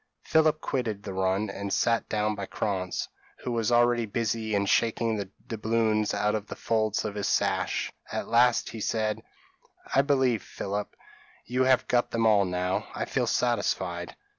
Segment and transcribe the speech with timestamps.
[0.25, 3.07] p> Philip quitted the run, and sat down by Krantz,
[3.43, 7.93] who was already busy in shaking the doubloons out of the folds of his sash
[8.11, 9.21] at last he said
[9.93, 10.95] "I believe, Philip,
[11.45, 12.87] you have got them all now?
[12.95, 14.15] I feel satisfied."